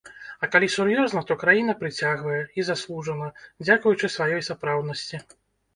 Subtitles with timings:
[0.45, 3.31] А калі сур'ёзна, то краіна прыцягвае, і заслужана,
[3.65, 5.25] дзякуючы сваёй сапраўднасці.